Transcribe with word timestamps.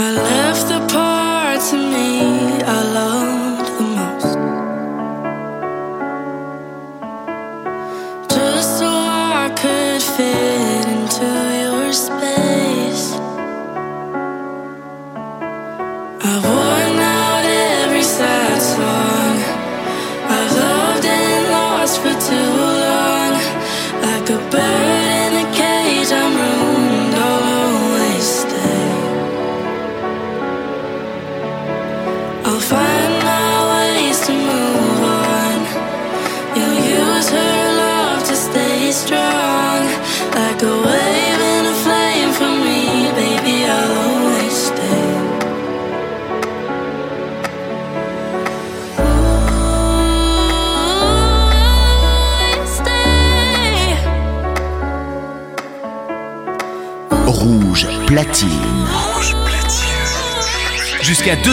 I 0.00 0.12
love 0.12 0.27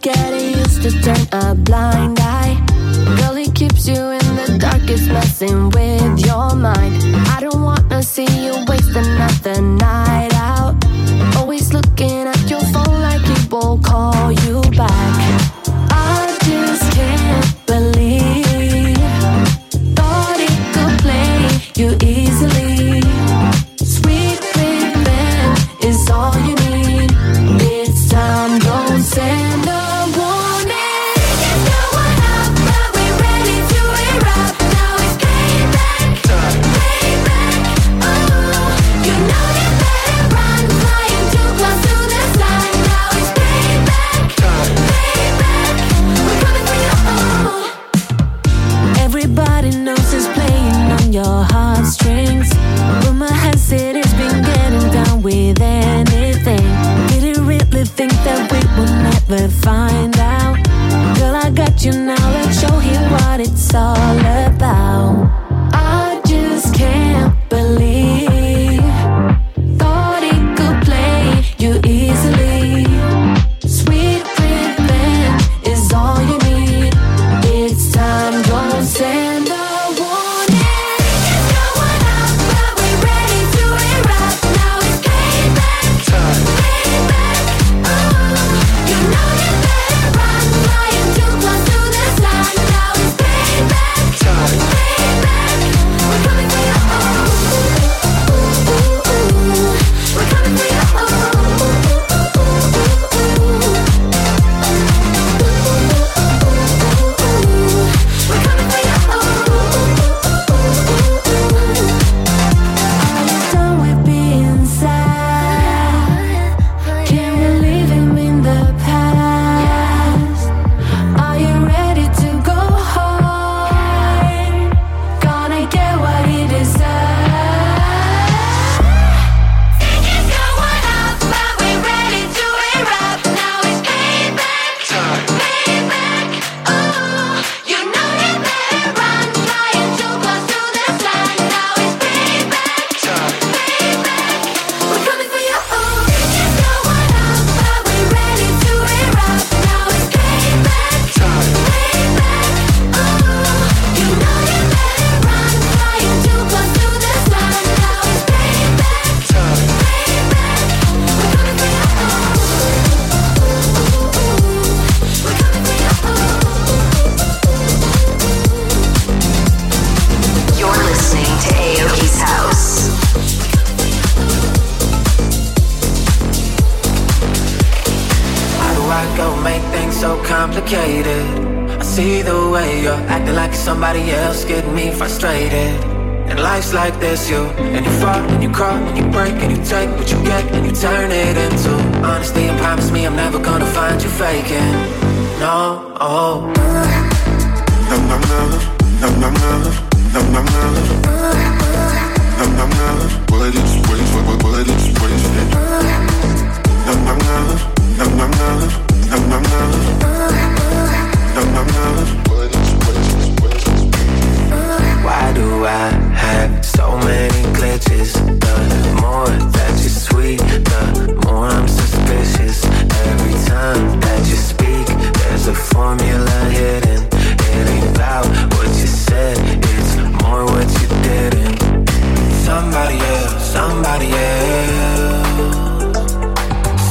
getting 0.00 0.58
used 0.58 0.82
to 0.82 0.90
turn 1.02 1.26
a 1.32 1.54
blind 1.54 2.18
eye. 2.20 2.54
Girl, 3.18 3.34
he 3.34 3.50
keeps 3.50 3.86
you 3.86 3.94
in 3.94 4.26
the 4.36 4.56
dark, 4.58 4.88
it's 4.88 5.06
messing 5.06 5.70
with 5.70 6.26
your 6.26 6.54
mind. 6.54 6.94
I 7.28 7.40
don't 7.40 7.62
wanna 7.62 8.02
see 8.02 8.28
you 8.44 8.64
waste 8.66 8.96
another 8.96 9.60
night. 9.60 10.33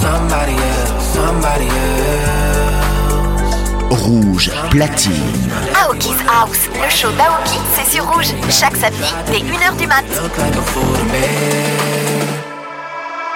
Somebody 0.01 0.55
somebody 1.13 1.69
Rouge, 3.89 4.51
platine. 4.69 5.13
Aoki's 5.75 6.21
House, 6.27 6.69
le 6.81 6.89
show 6.89 7.11
d'Aoki, 7.11 7.59
c'est 7.73 7.89
sur 7.95 8.05
Rouge, 8.05 8.33
chaque 8.49 8.75
samedi 8.75 9.13
dès 9.27 9.39
1h 9.39 9.77
du 9.77 9.87
mat. 9.87 10.03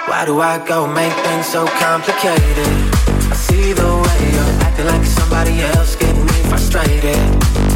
Why 0.08 0.26
do 0.26 0.40
I 0.40 0.58
go 0.66 0.86
make 0.86 1.14
things 1.22 1.46
so 1.46 1.66
complicated? 1.78 2.68
See 3.34 3.72
the 3.72 3.82
way 3.82 4.67
like 4.86 5.04
somebody 5.04 5.60
else 5.60 5.96
getting 5.96 6.24
me 6.24 6.38
frustrated. 6.50 7.16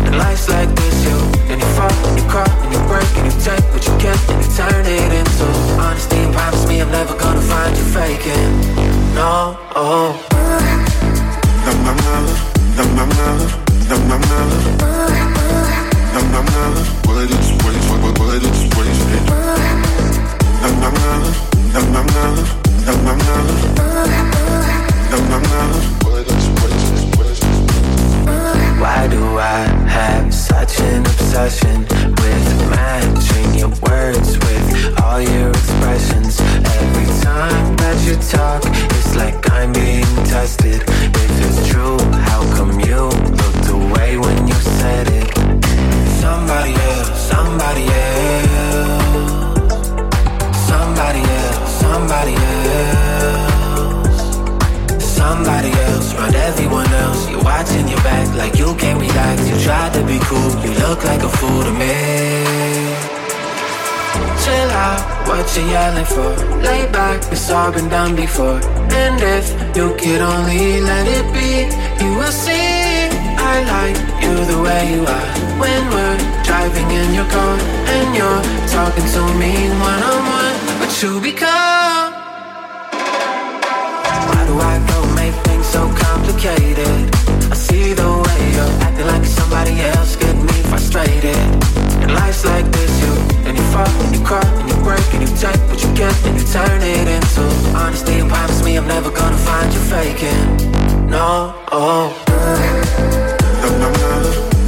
And 0.07 0.17
life's 0.19 0.49
like 0.49 0.69
this, 0.75 1.05
yo. 1.05 1.17
And 1.51 1.61
you 1.61 1.69
fall, 1.75 1.91
and 2.07 2.19
you 2.19 2.25
cry, 2.29 2.47
and 2.63 2.73
you 2.73 2.81
break, 2.87 3.09
and 3.19 3.27
you 3.27 3.35
take 3.41 3.65
what 3.73 3.85
you 3.87 3.97
can, 3.99 4.19
and 4.31 4.39
you 4.45 4.51
turn 4.55 4.85
it 4.87 5.13
into 5.21 5.47
honesty. 5.81 6.21
Promise 6.33 6.69
me 6.69 6.81
I'm 6.81 6.91
never 6.91 7.17
gonna 7.19 7.41
find 7.41 7.77
you 7.77 7.85
faking. 7.85 8.51
No. 9.15 9.59
Oh. 9.75 10.29
What. 10.31 10.83
Why 28.83 29.07
do 29.07 29.39
I 29.39 29.62
have 29.87 30.35
such 30.35 30.81
an 30.81 31.07
obsession 31.07 31.83
with 31.83 32.71
matching 32.71 33.55
your 33.55 33.71
words 33.89 34.37
with 34.39 35.01
all 35.01 35.21
your 35.21 35.51
expressions? 35.51 36.41
Every 36.41 37.07
time 37.23 37.77
that 37.77 37.97
you 38.05 38.17
talk, 38.17 38.65
it's 38.67 39.15
like 39.15 39.49
I'm 39.53 39.73
being 39.73 40.03
tested. 40.27 40.83
If 40.83 41.41
it's 41.47 41.69
true, 41.71 41.97
how 42.27 42.43
come 42.57 42.81
you 42.81 43.07
looked 43.41 43.69
away 43.69 44.19
when 44.19 44.49
you 44.49 44.55
said 44.55 45.07
it? 45.07 45.31
Somebody 46.21 46.75
else, 46.75 47.21
somebody 47.31 47.87
else, 47.87 49.07
somebody 50.67 51.21
else, 51.21 51.71
somebody 51.85 52.35
else, 52.35 53.15
somebody 55.05 55.71
else 55.71 55.92
around 56.23 56.35
everyone 56.35 56.87
else. 56.87 57.29
You're 57.31 57.43
watching 57.43 57.88
your 57.88 58.02
back 58.02 58.26
like 58.37 58.59
you 58.59 58.75
can't 58.76 59.00
relax. 59.00 59.49
You 59.49 59.59
try 59.61 59.91
to 59.91 60.02
be 60.05 60.19
cool, 60.21 60.50
you 60.64 60.73
look 60.85 61.05
like 61.05 61.23
a 61.23 61.29
fool 61.29 61.62
to 61.62 61.73
me. 61.73 61.95
Chill 64.43 64.71
out, 64.85 65.00
what 65.29 65.47
you 65.57 65.64
yelling 65.71 66.05
for? 66.05 66.33
Lay 66.62 66.91
back, 66.91 67.21
it's 67.33 67.50
all 67.50 67.73
been 67.73 67.88
done 67.88 68.14
before. 68.17 68.61
And 69.02 69.21
if 69.37 69.47
you 69.76 69.95
could 70.00 70.23
only 70.23 70.81
let 70.81 71.07
it 71.07 71.26
be, 71.37 71.50
you 72.05 72.11
will 72.19 72.37
see 72.45 73.11
I 73.52 73.55
like 73.75 73.99
you 74.23 74.35
the 74.52 74.59
way 74.62 74.83
you 74.95 75.02
are. 75.02 75.29
When 75.62 75.83
we're 75.95 76.19
driving 76.45 76.91
in 76.91 77.14
your 77.14 77.29
car 77.35 77.57
and 77.95 78.09
you're 78.17 78.43
talking 78.69 79.07
to 79.14 79.23
me 79.41 79.52
one 79.91 80.02
on 80.11 80.21
one, 80.41 80.57
but 80.81 81.02
you 81.02 81.21
become. 81.21 81.82
Fall 93.73 93.88
and 94.05 94.14
you 94.14 94.23
cry 94.23 94.45
and 94.61 94.69
you 94.69 94.76
break 94.85 95.07
and 95.14 95.23
you 95.26 95.33
take 95.37 95.61
what 95.69 95.83
you 95.83 95.91
get 95.95 96.14
and 96.26 96.38
you 96.38 96.47
turn 96.47 96.81
it 96.83 97.09
into 97.09 97.43
honesty 97.75 98.21
and 98.21 98.29
promise 98.29 98.62
me 98.64 98.76
I'm 98.76 98.87
never 98.87 99.11
gonna 99.11 99.38
find 99.38 99.73
you 99.73 99.81
faking. 99.93 100.47
No, 101.09 101.55
oh. 101.73 102.12
Nam 103.62 103.75
nam 103.83 103.93
nam, 104.02 104.23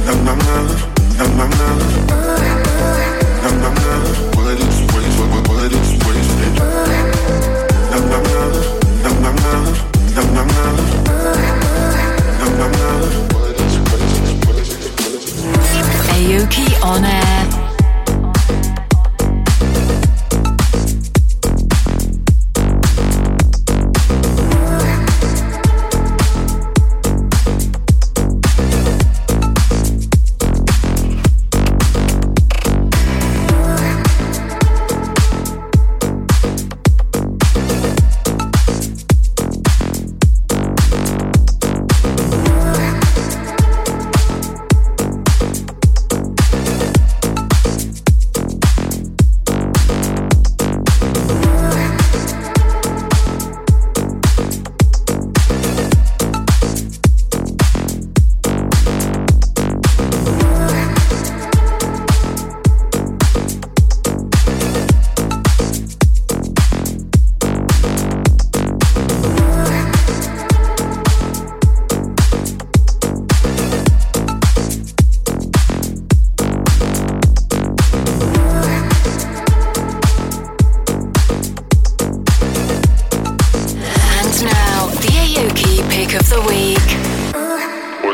nam 0.05 0.19
nam 0.25 0.39
nam, 0.47 0.65
nam 1.17 1.31
nam 1.37 1.51
nam? 1.59 1.77
Nam 3.43 3.55
nam 3.63 3.75
nam, 3.85 4.01
nam 4.23 4.41
nam 9.23 9.35
nam, 9.45 9.63
nam 10.15 10.27
nam 10.35 10.47
nam, 10.47 10.57
nam 10.57 10.85
Aoki 16.15 16.65
on 16.83 17.03
air. 17.05 17.24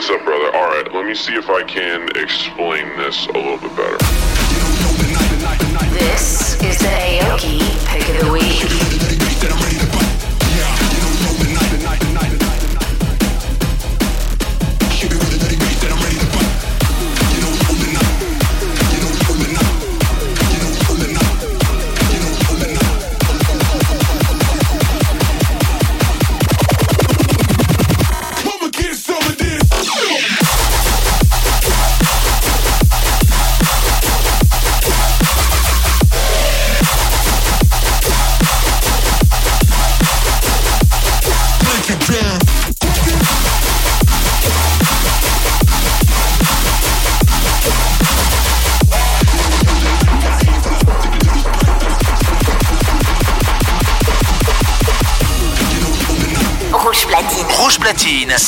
What's 0.01 0.09
up, 0.09 0.25
brother? 0.25 0.57
All 0.57 0.67
right, 0.67 0.91
let 0.95 1.05
me 1.05 1.13
see 1.13 1.35
if 1.35 1.47
I 1.47 1.61
can 1.61 2.09
explain 2.15 2.87
this 2.97 3.27
a 3.27 3.33
little 3.33 3.59
bit 3.59 3.77
better. 3.77 3.97
This 5.93 6.55
is 6.59 6.79
the 6.79 7.19
Aoki 7.21 7.59
pick 7.85 8.09
of 8.09 8.25
the 8.25 8.31
week. 8.31 9.80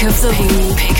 Pick 0.00 0.08
of 0.08 0.22
the 0.22 0.30
week. 0.30 0.99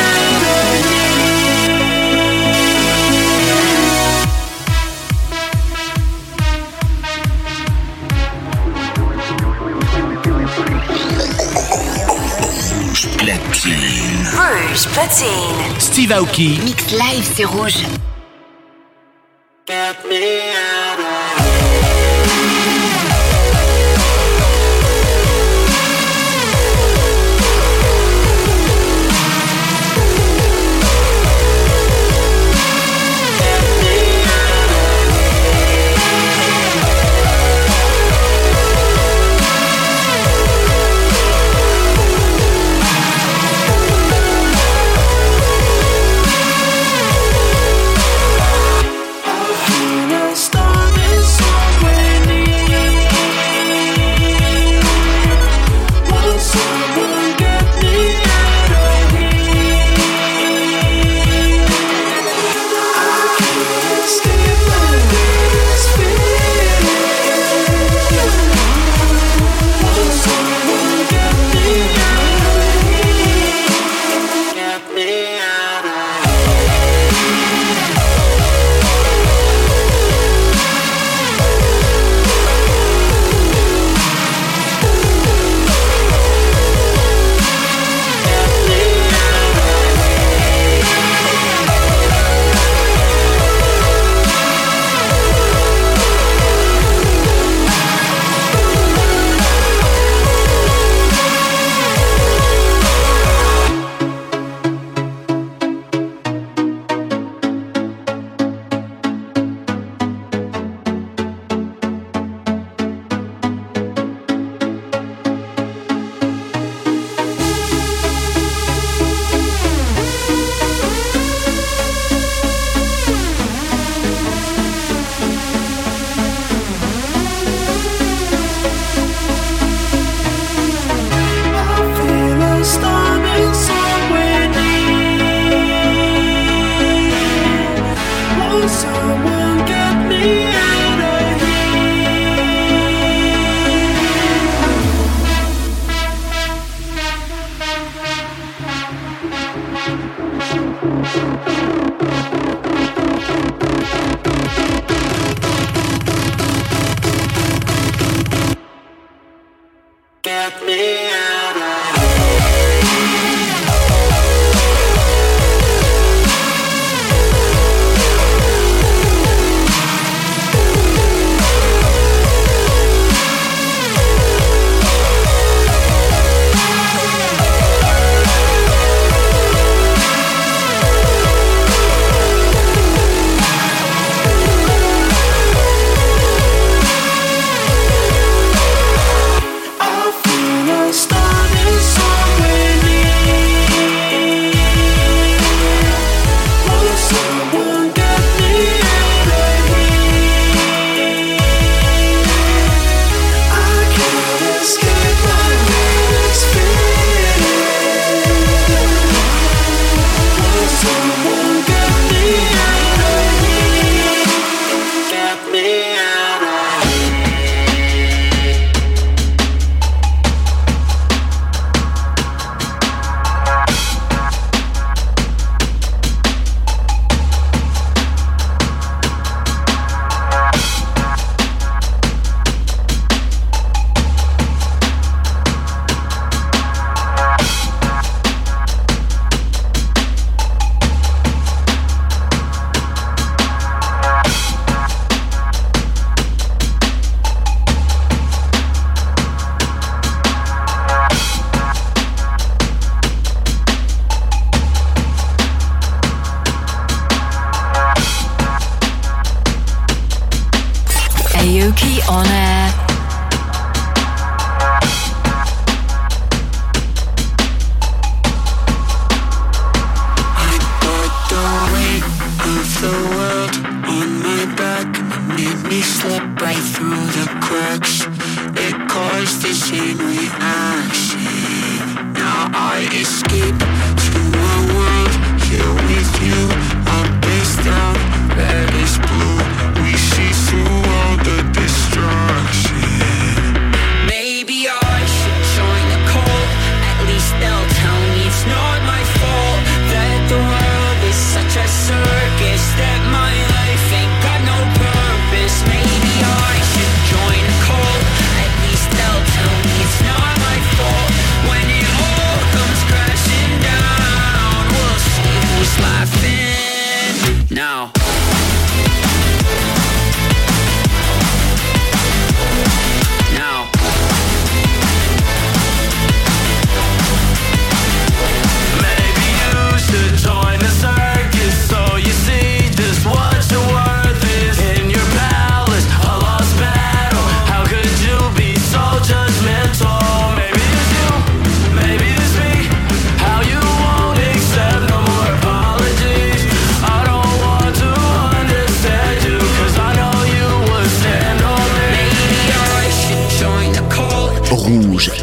Steve 15.79 16.11
Aoki. 16.11 16.59
Mix 16.65 16.91
live, 16.91 17.25
c'est 17.33 17.45
rouge. 17.45 17.85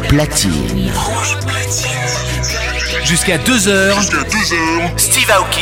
platine. 0.09 0.91
Jusqu'à 3.03 3.37
2h. 3.37 3.95
Jusqu'à 3.95 4.23
2h. 4.23 4.97
Steve 4.97 5.31
Aoki 5.31 5.61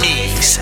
mix. 0.00 0.60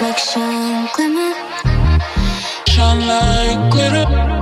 reflection 0.00 0.88
glimmer, 0.94 1.34
shine 2.66 3.06
like 3.06 3.70
glitter. 3.70 4.39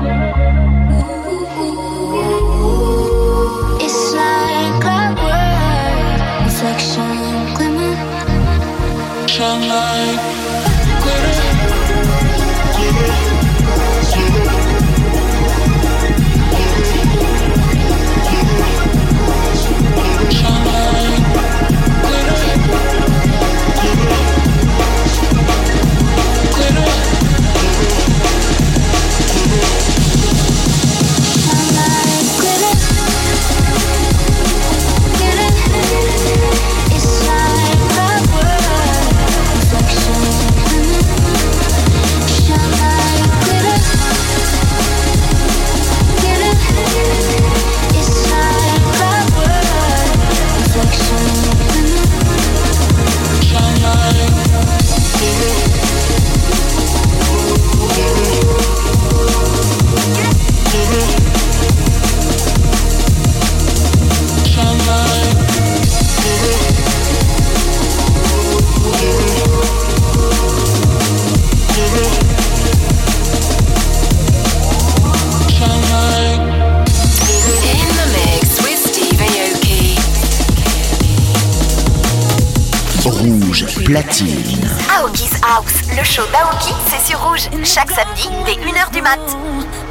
Platine. 83.89 84.69
Aoki's 84.91 85.41
House, 85.43 85.89
le 85.97 86.05
show 86.05 86.23
d'Aoki, 86.31 86.75
c'est 86.89 87.11
sur 87.11 87.19
Rouge, 87.27 87.49
chaque 87.65 87.91
samedi 87.91 88.29
dès 88.45 88.53
1h 88.53 88.91
du 88.93 89.01
mat. 89.01 89.19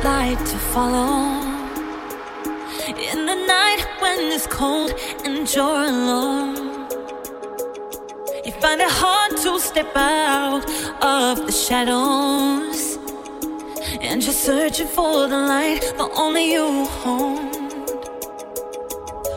light 0.03 0.37
to 0.45 0.57
follow. 0.71 1.41
In 3.11 3.25
the 3.25 3.35
night 3.47 3.83
when 3.99 4.31
it's 4.31 4.45
cold 4.45 4.93
and 5.25 5.51
you're 5.51 5.81
alone, 5.93 6.85
you 8.45 8.51
find 8.61 8.81
it 8.81 8.91
hard 9.01 9.35
to 9.37 9.59
step 9.59 9.91
out 9.95 10.63
of 11.01 11.47
the 11.47 11.51
shadows. 11.51 12.99
And 13.99 14.21
you're 14.23 14.31
searching 14.31 14.87
for 14.87 15.27
the 15.27 15.39
light, 15.53 15.81
but 15.97 16.11
only 16.15 16.53
you 16.53 16.85
hold. 17.01 17.39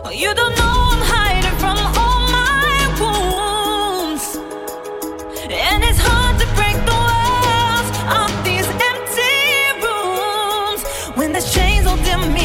Oh, 0.04 0.10
you 0.10 0.34
don't 0.34 0.54
know 0.58 0.70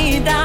vida. 0.05 0.44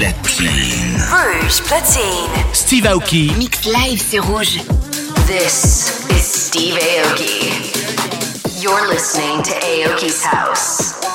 Platine. 0.00 0.96
Rouge 1.10 1.60
Platine. 1.60 2.54
Steve 2.54 2.86
Aoki. 2.86 3.32
Mix 3.36 3.66
live, 3.66 4.00
c'est 4.00 4.18
rouge. 4.18 4.58
This 5.26 6.06
is 6.08 6.22
Steve 6.22 6.78
Aoki. 6.78 8.62
You're 8.62 8.88
listening 8.88 9.42
to 9.42 9.52
Aoki's 9.52 10.24
House. 10.24 11.09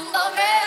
Rouge 0.00 0.59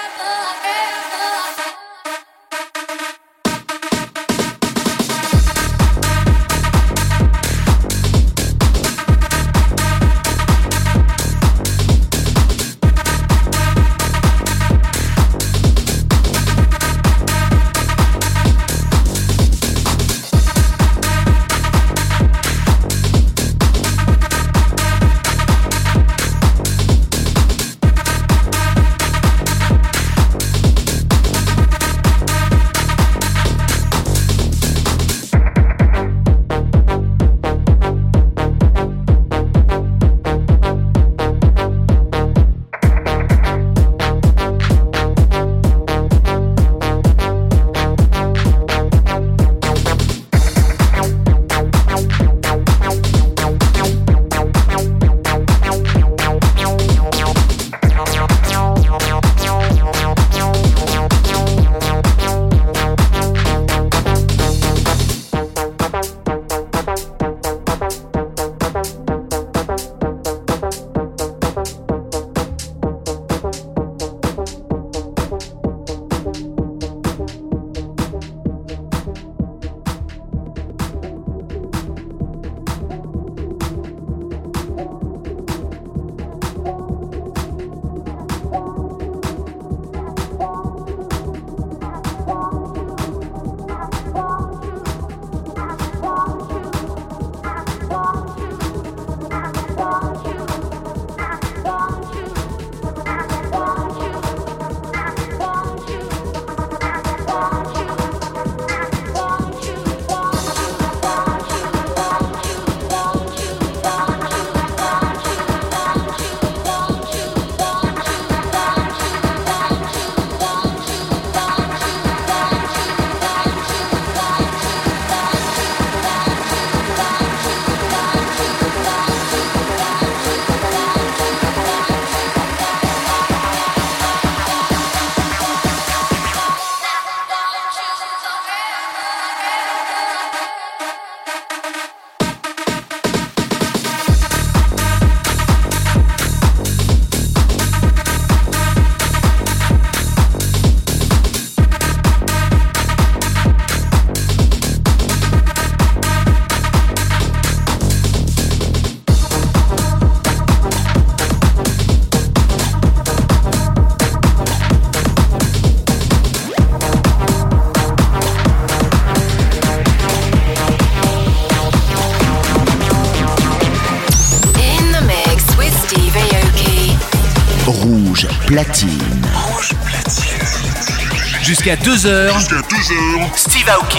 Jusqu'à 181.74 181.91
2h. 181.91 182.34
Jusqu'à 182.34 182.55
2h. 182.57 183.36
Steve 183.36 183.67
Aoki 183.67 183.97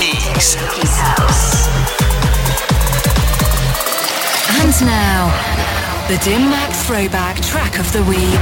Mix. 0.00 0.56
And 4.60 4.74
now, 4.84 5.30
the 6.08 6.18
Dim 6.24 6.50
Mak 6.50 6.72
Throwback 6.84 7.40
Track 7.40 7.78
of 7.78 7.92
the 7.92 8.02
Week. 8.08 8.40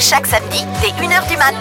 chaque 0.00 0.26
samedi 0.26 0.64
dès 0.80 0.88
1h 0.88 1.28
du 1.28 1.36
mat. 1.36 1.54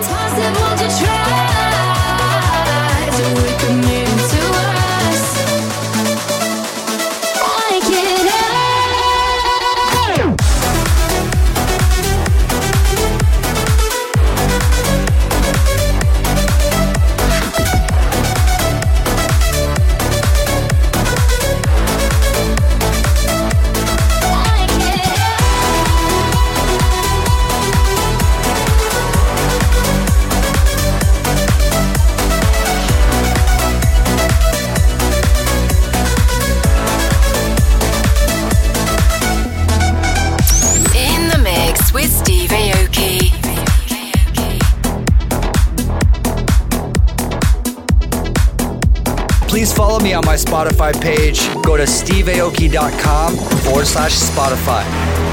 Spotify 50.87 51.01
page, 51.01 51.63
go 51.63 51.77
to 51.77 51.83
steveaoki.com 51.83 53.35
forward 53.35 53.87
slash 53.87 54.13
Spotify. 54.13 55.26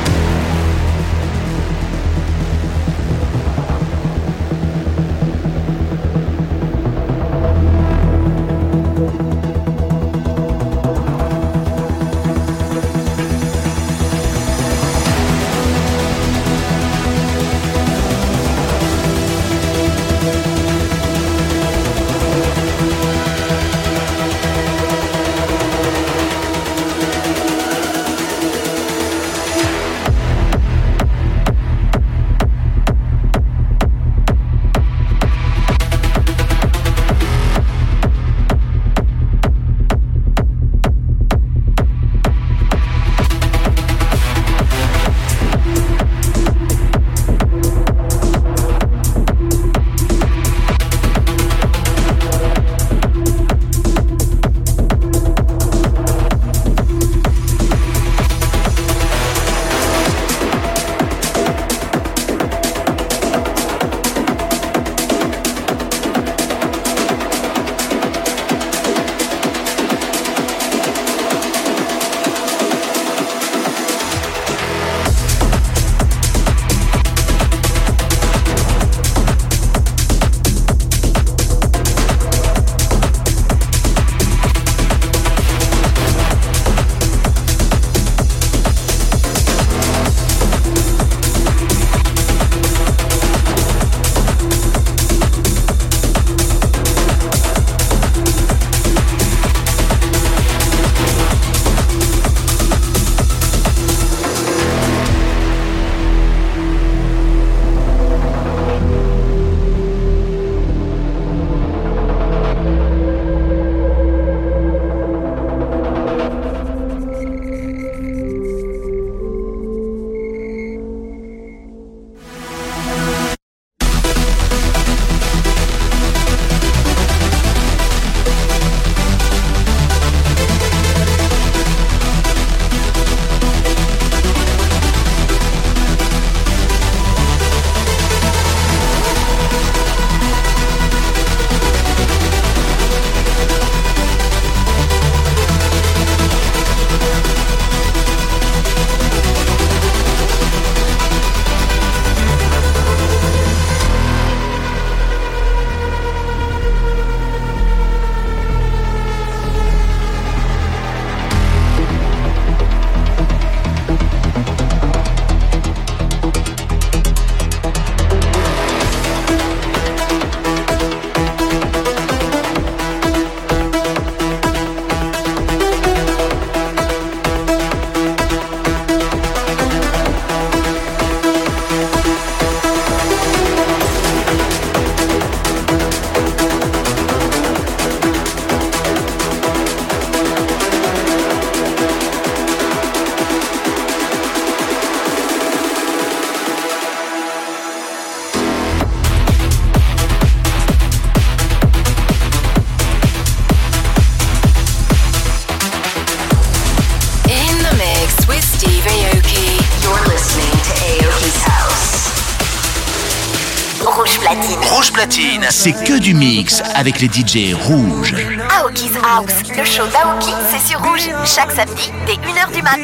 C'est 215.51 215.73
que 215.73 215.99
du 215.99 216.15
mix 216.15 216.63
avec 216.75 217.01
les 217.01 217.09
DJ 217.09 217.55
rouges. 217.55 218.15
Aoki's 218.59 218.97
House, 219.03 219.51
le 219.57 219.65
show 219.65 219.85
d'Aoki, 219.87 220.33
c'est 220.51 220.69
sur 220.69 220.81
Rouge. 220.83 221.09
Chaque 221.25 221.53
samedi, 221.53 221.93
dès 222.07 222.15
1h 222.15 222.53
du 222.55 222.63
mat. 222.63 222.79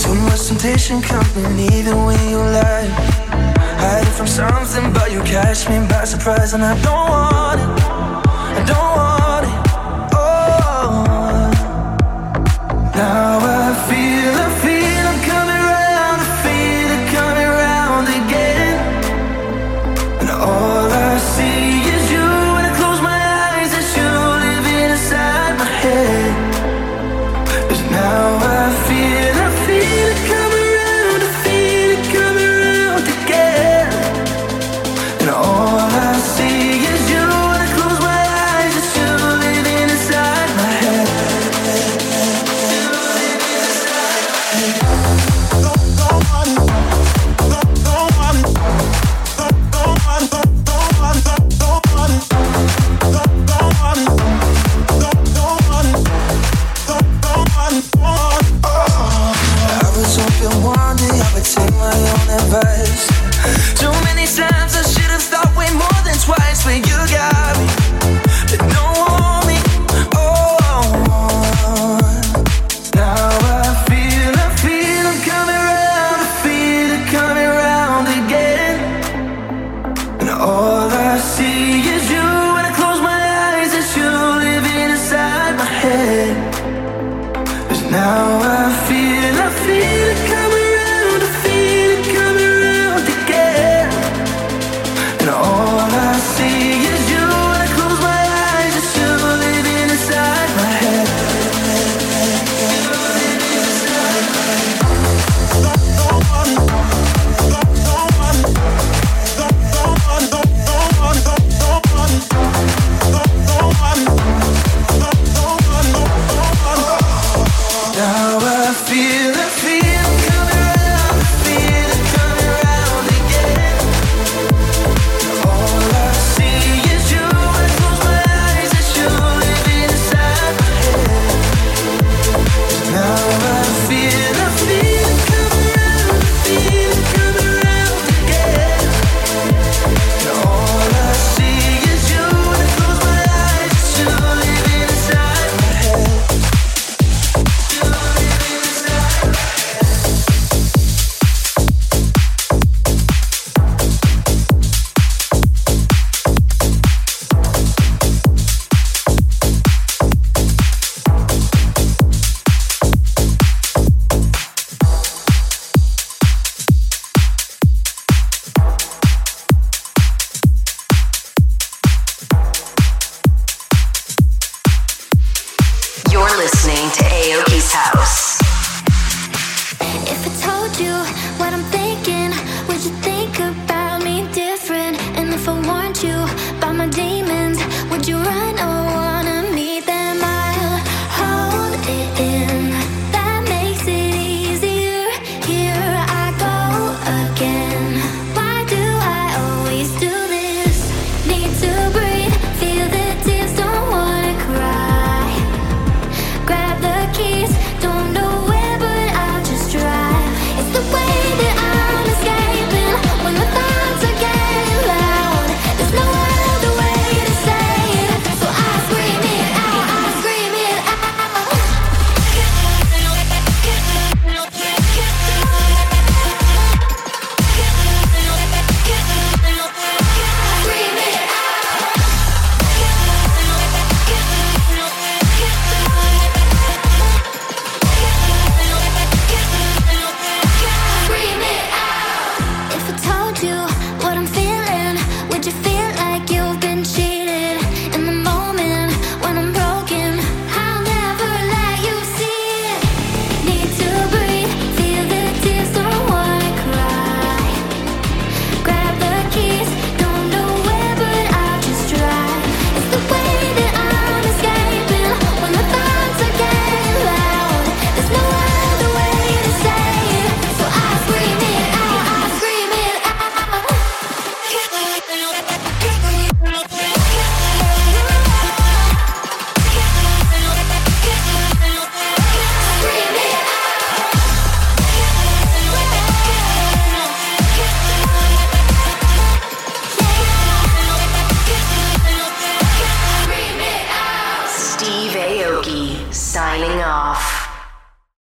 Too 0.00 0.14
much 0.14 0.48
temptation 0.48 1.00
coming 1.00 1.58
even 1.72 2.04
when 2.04 2.30
you 2.30 2.38
lie. 2.38 2.88
Hiding 3.78 4.12
from 4.12 4.26
something, 4.26 4.92
but 4.92 5.12
you 5.12 5.22
catch 5.22 5.68
me 5.68 5.78
by 5.88 6.04
surprise, 6.04 6.54
and 6.54 6.62
I 6.64 6.74
don't 6.82 7.08
want 7.08 7.60
it. 7.60 7.93